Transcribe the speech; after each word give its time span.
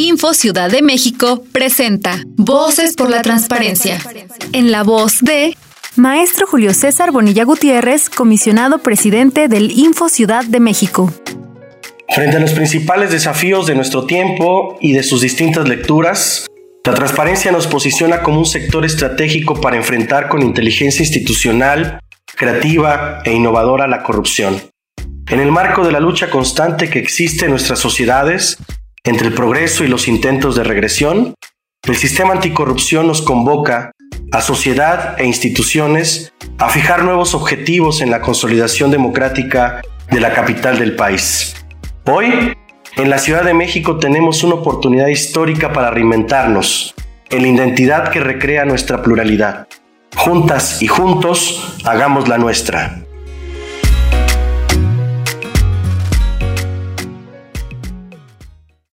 Info 0.00 0.32
Ciudad 0.32 0.70
de 0.70 0.80
México 0.80 1.44
presenta 1.52 2.24
Voces 2.34 2.94
por 2.96 3.10
la 3.10 3.20
Transparencia. 3.20 3.98
En 4.54 4.72
la 4.72 4.82
voz 4.82 5.20
de 5.20 5.54
Maestro 5.94 6.46
Julio 6.46 6.72
César 6.72 7.12
Bonilla 7.12 7.44
Gutiérrez, 7.44 8.08
comisionado 8.08 8.78
presidente 8.78 9.46
del 9.46 9.70
Info 9.70 10.08
Ciudad 10.08 10.42
de 10.42 10.58
México. 10.58 11.12
Frente 12.08 12.38
a 12.38 12.40
los 12.40 12.52
principales 12.52 13.10
desafíos 13.10 13.66
de 13.66 13.74
nuestro 13.74 14.06
tiempo 14.06 14.78
y 14.80 14.92
de 14.92 15.02
sus 15.02 15.20
distintas 15.20 15.68
lecturas, 15.68 16.46
la 16.86 16.94
transparencia 16.94 17.52
nos 17.52 17.66
posiciona 17.66 18.22
como 18.22 18.38
un 18.38 18.46
sector 18.46 18.86
estratégico 18.86 19.60
para 19.60 19.76
enfrentar 19.76 20.30
con 20.30 20.40
inteligencia 20.40 21.02
institucional, 21.02 22.00
creativa 22.36 23.20
e 23.26 23.34
innovadora 23.34 23.86
la 23.86 24.02
corrupción. 24.02 24.62
En 25.28 25.40
el 25.40 25.52
marco 25.52 25.84
de 25.84 25.92
la 25.92 26.00
lucha 26.00 26.30
constante 26.30 26.88
que 26.88 26.98
existe 26.98 27.44
en 27.44 27.50
nuestras 27.50 27.78
sociedades, 27.78 28.56
entre 29.04 29.28
el 29.28 29.34
progreso 29.34 29.82
y 29.82 29.88
los 29.88 30.08
intentos 30.08 30.56
de 30.56 30.64
regresión, 30.64 31.34
el 31.84 31.96
sistema 31.96 32.34
anticorrupción 32.34 33.06
nos 33.06 33.22
convoca 33.22 33.92
a 34.32 34.42
sociedad 34.42 35.18
e 35.18 35.24
instituciones 35.24 36.32
a 36.58 36.68
fijar 36.68 37.02
nuevos 37.04 37.34
objetivos 37.34 38.02
en 38.02 38.10
la 38.10 38.20
consolidación 38.20 38.90
democrática 38.90 39.80
de 40.10 40.20
la 40.20 40.34
capital 40.34 40.78
del 40.78 40.96
país. 40.96 41.56
Hoy, 42.04 42.52
en 42.96 43.10
la 43.10 43.18
Ciudad 43.18 43.44
de 43.44 43.54
México 43.54 43.98
tenemos 43.98 44.42
una 44.42 44.56
oportunidad 44.56 45.06
histórica 45.06 45.72
para 45.72 45.90
reinventarnos 45.90 46.94
en 47.30 47.42
la 47.42 47.48
identidad 47.48 48.10
que 48.10 48.20
recrea 48.20 48.66
nuestra 48.66 49.02
pluralidad. 49.02 49.66
Juntas 50.14 50.82
y 50.82 50.88
juntos, 50.88 51.78
hagamos 51.84 52.28
la 52.28 52.36
nuestra. 52.36 52.99